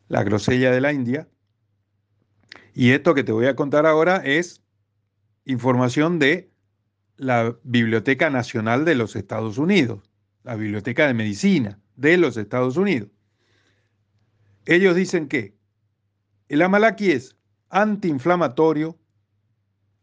[0.08, 1.28] la grosella de la India,
[2.74, 4.62] y esto que te voy a contar ahora es
[5.44, 6.50] información de
[7.18, 10.10] la Biblioteca Nacional de los Estados Unidos,
[10.44, 13.10] la Biblioteca de Medicina de los Estados Unidos.
[14.66, 15.58] Ellos dicen que
[16.48, 17.36] el amalaki es
[17.70, 18.98] antiinflamatorio,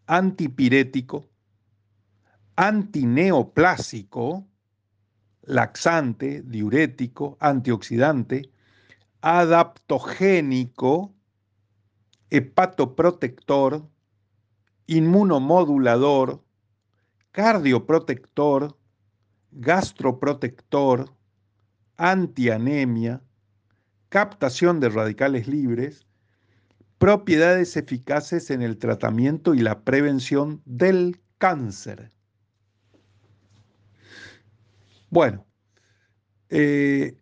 [0.07, 1.29] antipirético,
[2.57, 4.47] antineoplásico,
[5.43, 8.51] laxante, diurético, antioxidante,
[9.21, 11.15] adaptogénico,
[12.31, 13.89] hepatoprotector,
[14.87, 16.43] inmunomodulador,
[17.31, 18.77] cardioprotector,
[19.53, 21.15] gastroprotector,
[21.97, 23.23] antianemia,
[24.09, 26.07] captación de radicales libres,
[27.03, 32.13] propiedades eficaces en el tratamiento y la prevención del cáncer.
[35.11, 35.45] Bueno,
[36.49, 37.17] eh,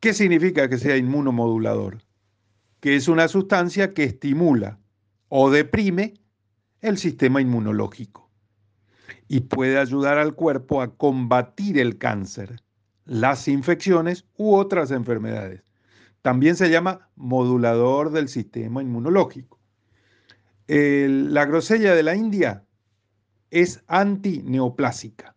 [0.00, 2.02] ¿qué significa que sea inmunomodulador?
[2.80, 4.80] Que es una sustancia que estimula
[5.28, 6.14] o deprime
[6.80, 8.28] el sistema inmunológico
[9.28, 12.60] y puede ayudar al cuerpo a combatir el cáncer,
[13.04, 15.62] las infecciones u otras enfermedades.
[16.24, 19.60] También se llama modulador del sistema inmunológico.
[20.66, 22.64] la grosella de la India
[23.50, 25.36] es antineoplásica.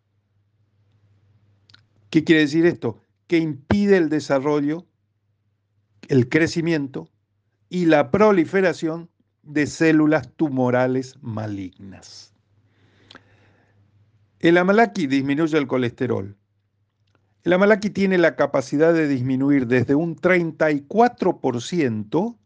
[2.09, 3.01] ¿Qué quiere decir esto?
[3.27, 4.87] Que impide el desarrollo,
[6.07, 7.09] el crecimiento
[7.67, 9.09] y la proliferación
[9.43, 12.33] de células tumorales malignas.
[14.39, 16.36] El amalaki disminuye el colesterol.
[17.47, 22.37] El amalaki tiene la capacidad de disminuir desde un 34%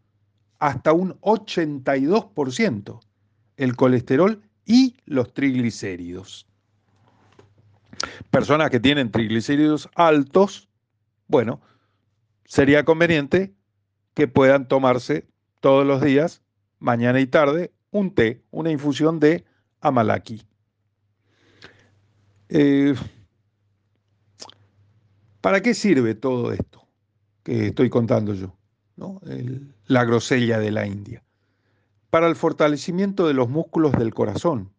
[0.60, 3.00] hasta un 82%
[3.58, 6.48] el colesterol y los triglicéridos.
[8.30, 10.70] Personas que tienen triglicéridos altos,
[11.26, 11.62] bueno,
[12.46, 13.56] sería conveniente
[14.14, 15.28] que puedan tomarse
[15.62, 16.44] todos los días,
[16.78, 19.46] mañana y tarde, un té, una infusión de
[19.80, 20.44] amalaki.
[22.50, 22.94] Eh,
[25.42, 26.88] ¿Para qué sirve todo esto
[27.44, 28.56] que estoy contando yo?
[29.88, 31.24] la grosella de la India.
[32.12, 34.72] Para el fortalecimiento de los músculos del corazón.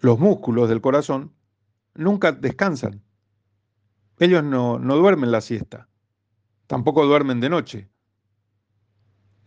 [0.00, 1.32] Los músculos del corazón
[1.94, 3.02] nunca descansan.
[4.18, 5.88] Ellos no, duermen la siesta,
[6.66, 7.88] tampoco duermen de noche.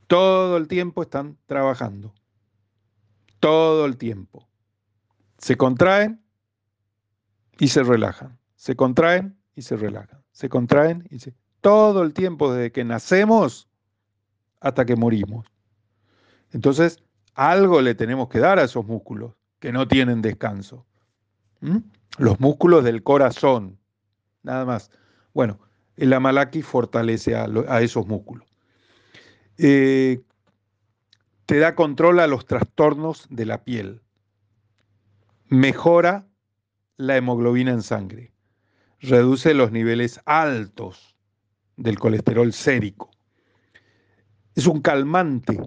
[0.07, 2.13] Todo el tiempo están trabajando.
[3.39, 4.47] Todo el tiempo.
[5.37, 6.23] Se contraen
[7.59, 8.40] y se relajan.
[8.61, 10.21] Se contraen y se relajan.
[10.33, 11.33] Se contraen y se...
[11.61, 13.67] Todo el tiempo desde que nacemos
[14.59, 15.47] hasta que morimos.
[16.51, 17.01] Entonces,
[17.33, 20.85] algo le tenemos que dar a esos músculos que no tienen descanso.
[22.19, 23.79] Los músculos del corazón,
[24.43, 24.91] nada más.
[25.33, 25.57] Bueno,
[25.95, 28.47] el amalaki fortalece a, esos músculos.
[29.57, 30.21] Eh,
[31.47, 34.03] te da control a los trastornos de la piel.
[35.47, 36.27] Mejora
[36.97, 38.30] la hemoglobina en sangre.
[39.01, 41.15] Reduce los niveles altos
[41.75, 43.09] del colesterol sérico.
[44.53, 45.59] Es un calmante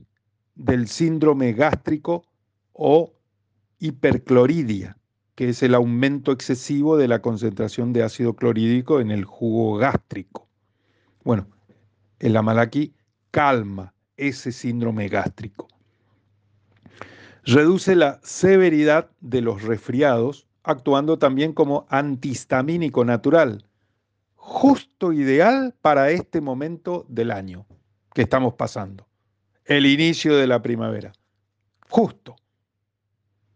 [0.55, 2.25] del síndrome gástrico
[2.73, 3.13] o
[3.81, 4.97] hipercloridia,
[5.35, 10.49] que es el aumento excesivo de la concentración de ácido clorhídrico en el jugo gástrico.
[11.25, 11.49] Bueno,
[12.21, 12.95] el amalaki
[13.33, 15.67] calma ese síndrome gástrico.
[17.43, 23.65] Reduce la severidad de los resfriados, actuando también como antihistamínico natural,
[24.35, 27.67] justo ideal para este momento del año
[28.15, 29.07] que estamos pasando,
[29.67, 31.13] el inicio de la primavera.
[31.89, 32.35] Justo.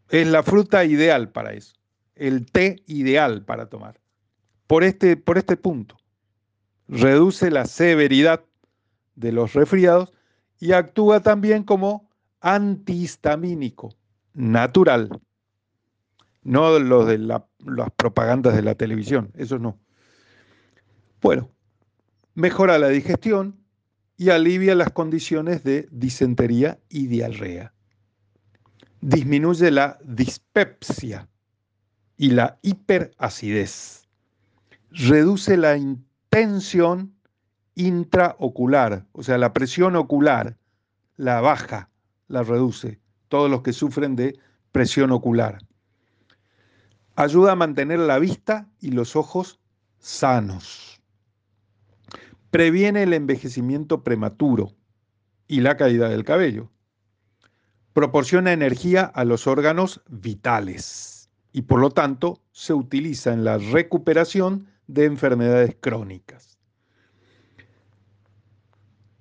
[0.09, 1.73] Es la fruta ideal para eso,
[2.15, 3.99] el té ideal para tomar.
[4.65, 5.97] Por este, por este punto,
[6.87, 8.43] reduce la severidad
[9.15, 10.11] de los resfriados
[10.59, 12.09] y actúa también como
[12.41, 13.93] antihistamínico
[14.33, 15.21] natural.
[16.49, 17.41] No los de las
[17.95, 19.79] propagandas de la televisión, eso no.
[21.21, 21.49] Bueno,
[22.33, 23.59] mejora la digestión
[24.17, 27.73] y alivia las condiciones de disentería y diarrea
[29.01, 31.27] disminuye la dispepsia
[32.17, 34.07] y la hiperacidez.
[34.91, 37.13] Reduce la intención
[37.75, 40.57] intraocular, o sea, la presión ocular,
[41.15, 41.89] la baja,
[42.27, 42.99] la reduce.
[43.29, 44.37] Todos los que sufren de
[44.71, 45.59] presión ocular.
[47.19, 49.59] Ayuda a mantener la vista y los ojos
[49.97, 51.01] sanos.
[52.49, 54.71] Previene el envejecimiento prematuro
[55.45, 56.69] y la caída del cabello
[57.91, 64.67] proporciona energía a los órganos vitales y por lo tanto se utiliza en la recuperación
[64.87, 66.57] de enfermedades crónicas.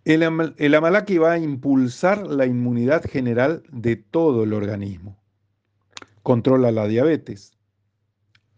[0.04, 5.18] El, amalaki va a impulsar la inmunidad general de todo el organismo.
[6.22, 7.57] Controla la diabetes,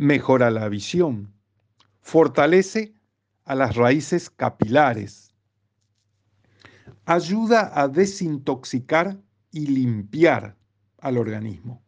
[0.01, 1.35] mejora la visión,
[2.01, 2.95] fortalece
[3.45, 5.35] a las raíces capilares,
[7.05, 9.21] ayuda a desintoxicar
[9.53, 10.57] y limpiar
[11.01, 11.83] al organismo.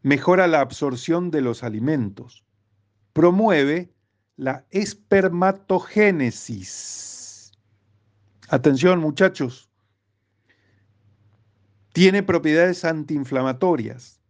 [0.00, 2.42] Mejora la absorción de los alimentos.
[3.12, 3.92] Promueve
[4.36, 7.52] la espermatogénesis.
[8.48, 9.68] Atención muchachos.
[11.92, 14.22] Tiene propiedades antiinflamatorias.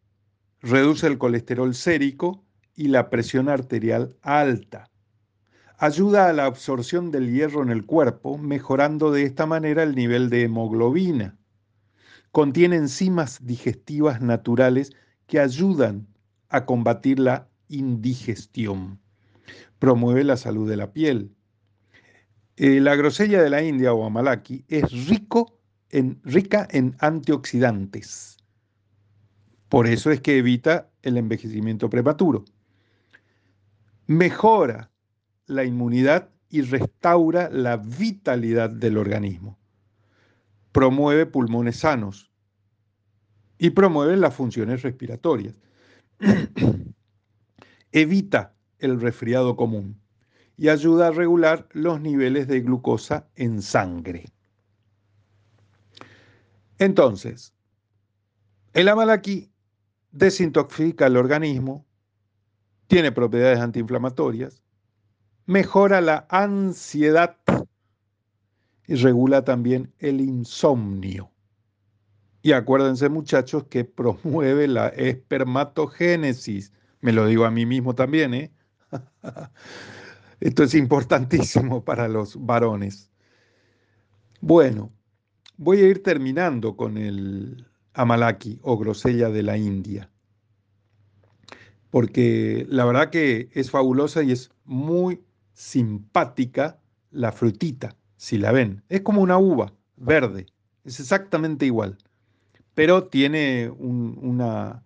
[0.60, 2.44] Reduce el colesterol sérico
[2.74, 4.90] y la presión arterial alta.
[5.78, 10.30] Ayuda a la absorción del hierro en el cuerpo, mejorando de esta manera el nivel
[10.30, 11.38] de hemoglobina
[12.32, 14.90] Contiene enzimas digestivas naturales
[15.26, 16.08] que ayudan
[16.48, 18.98] a combatir la indigestión.
[19.78, 21.30] Promueve la salud de la piel.
[22.56, 24.90] Eh, la grosella de la India o amalaki es
[26.24, 28.38] rica en antioxidantes.
[29.68, 32.46] Por eso es que evita el envejecimiento prematuro.
[34.12, 34.90] Mejora
[35.46, 39.58] la inmunidad y restaura la vitalidad del organismo
[40.72, 42.30] promueve pulmones sanos
[43.56, 45.54] y promueve las funciones respiratorias.
[47.92, 49.98] Evita el resfriado común
[50.58, 54.26] y ayuda a regular los niveles de glucosa en sangre.
[56.78, 57.54] Entonces,
[58.74, 59.50] el amalaki
[60.10, 61.86] desintoxica el organismo,
[62.92, 64.62] tiene propiedades antiinflamatorias,
[65.46, 67.38] mejora la ansiedad
[68.86, 71.30] y regula también el insomnio.
[72.42, 76.74] Y acuérdense muchachos que promueve la espermatogénesis.
[77.00, 78.52] Me lo digo a mí mismo también, ¿eh?
[80.40, 83.10] Esto es importantísimo para los varones.
[84.42, 84.92] Bueno,
[85.56, 90.11] voy a ir terminando con el Amalaki o grosella de la India,
[91.92, 95.20] porque la verdad que es fabulosa y es muy
[95.52, 96.80] simpática
[97.10, 98.82] la frutita, si la ven.
[98.88, 100.46] Es como una uva verde,
[100.84, 101.98] es exactamente igual,
[102.72, 104.82] pero tiene una,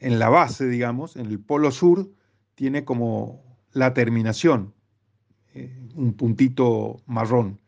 [0.00, 2.10] en la base, digamos, en el polo sur,
[2.56, 3.42] tiene como
[3.72, 4.74] la terminación,
[5.54, 7.58] eh, un puntito marrón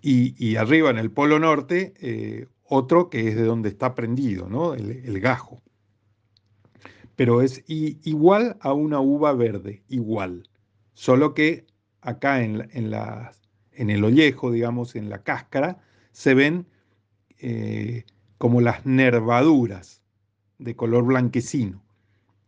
[0.00, 4.74] y, arriba en el polo norte eh, otro que es de donde está prendido, ¿no?
[4.74, 5.62] el, gajo.
[7.16, 10.48] Pero es igual a una uva verde, igual.
[10.94, 11.66] Solo que
[12.00, 12.68] acá en,
[13.72, 15.82] el ollejo, digamos, en la cáscara,
[16.12, 16.66] se ven
[17.38, 18.04] eh,
[18.38, 20.02] como las nervaduras
[20.58, 21.82] de color blanquecino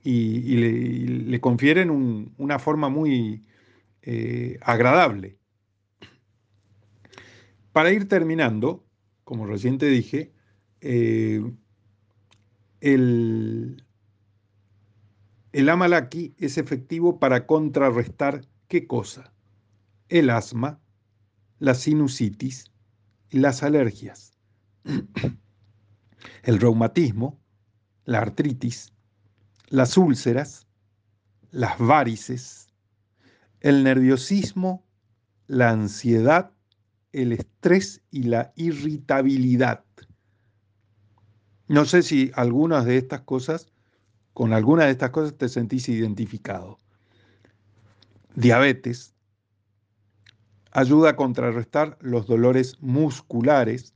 [0.03, 3.43] y, le, confieren una forma muy
[4.03, 5.39] eh, agradable
[7.75, 8.85] para ir terminando,
[9.25, 10.31] como recién te dije,
[10.81, 11.43] eh,
[12.81, 13.84] el,
[15.55, 19.33] el amalaki es efectivo para contrarrestar qué cosa?
[20.09, 20.81] El asma,
[21.59, 22.71] la sinusitis
[23.31, 24.33] las alergias,
[26.45, 27.41] el reumatismo,
[28.05, 28.93] la artritis,
[29.69, 30.69] las úlceras,
[31.51, 32.69] las varices,
[33.61, 34.85] el nerviosismo,
[35.49, 36.55] la ansiedad
[37.15, 39.85] el estrés y la irritabilidad.
[41.69, 43.69] No sé si algunas de estas cosas,
[44.35, 46.78] con algunas de estas cosas te sentís identificado.
[48.35, 49.14] Diabetes
[50.72, 53.95] ayuda a contrarrestar los dolores musculares,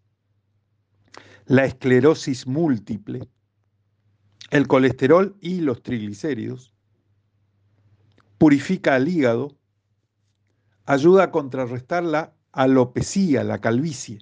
[1.47, 3.28] la esclerosis múltiple,
[4.51, 6.72] el colesterol y los triglicéridos,
[8.39, 9.57] purifica el hígado,
[10.86, 14.20] ayuda a contrarrestar la alopecia, la calvicie.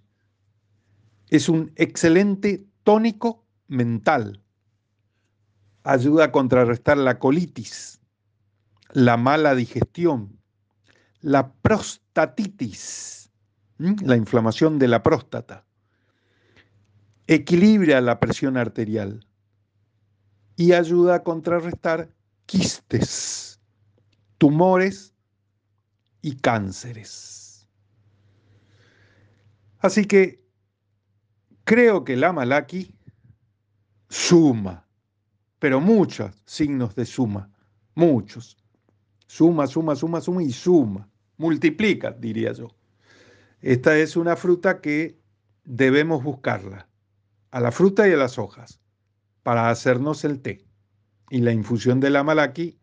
[1.28, 4.42] Es un excelente tónico mental.
[5.86, 8.00] Ayuda a contrarrestar la colitis,
[8.92, 10.36] la mala digestión,
[11.20, 13.30] la prostatitis,
[13.78, 15.64] la inflamación de la próstata.
[17.28, 19.24] Equilibra la presión arterial
[20.56, 22.10] y ayuda a contrarrestar
[22.46, 23.60] quistes,
[24.38, 25.14] tumores
[26.20, 27.68] y cánceres.
[29.78, 30.44] Así que
[31.62, 32.92] creo que la Malaki
[34.08, 34.85] suma,
[35.58, 37.50] pero muchos signos de suma,
[37.94, 38.56] muchos.
[39.26, 41.08] Suma, suma, suma, suma y suma.
[41.38, 42.68] Multiplica, diría yo.
[43.60, 45.18] Esta es una fruta que
[45.64, 46.88] debemos buscarla,
[47.50, 48.80] a la fruta y a las hojas,
[49.42, 50.64] para hacernos el té.
[51.30, 52.78] Y la infusión de la malaki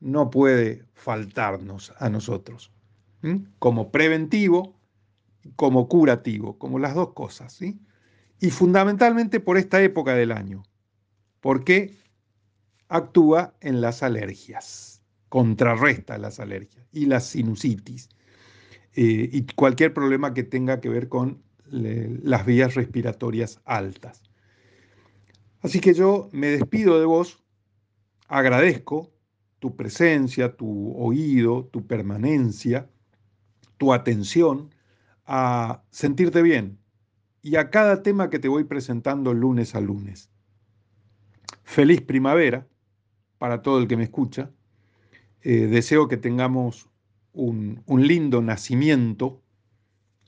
[0.00, 2.72] no puede faltarnos a nosotros.
[3.58, 4.80] Como preventivo,
[5.56, 7.80] como curativo, como las dos cosas, ¿sí?
[8.40, 10.62] Y fundamentalmente por esta época del año,
[11.40, 11.96] porque
[12.88, 18.08] actúa en las alergias, contrarresta las alergias y las sinusitis
[18.94, 24.22] eh, y cualquier problema que tenga que ver con las vías respiratorias altas.
[25.60, 27.44] Así que yo me despido de vos,
[28.26, 29.12] agradezco
[29.60, 32.90] tu presencia, tu oído, tu permanencia,
[33.76, 34.74] tu atención
[35.26, 36.78] a sentirte bien
[37.42, 40.29] y a cada tema que te voy presentando lunes a lunes.
[41.70, 42.66] Feliz primavera
[43.38, 44.50] para todo el que me escucha.
[45.40, 46.90] Eh, deseo que tengamos
[47.32, 49.40] un, lindo nacimiento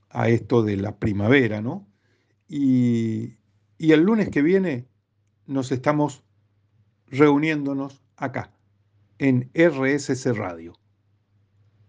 [0.09, 1.89] a esto de la primavera, ¿no?
[2.47, 3.39] Y,
[3.77, 4.87] y el lunes que viene
[5.47, 6.23] nos estamos
[7.09, 8.53] reuniéndonos acá,
[9.19, 10.75] en RSC Radio.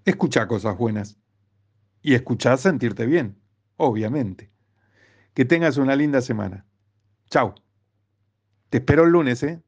[0.03, 1.19] Escucha cosas buenas
[2.01, 3.37] y escuchar sentirte bien,
[3.77, 4.49] obviamente.
[5.35, 6.65] Que tengas una linda semana.
[7.29, 7.62] Chao.
[8.73, 9.61] Te espero el lunes, ¿eh?